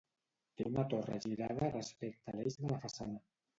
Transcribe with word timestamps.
Té 0.61 0.65
una 0.69 0.85
torre 0.93 1.19
girada 1.27 1.69
respecte 1.75 2.35
a 2.35 2.37
l'eix 2.41 2.61
de 2.65 2.75
la 2.75 2.83
façana. 2.89 3.25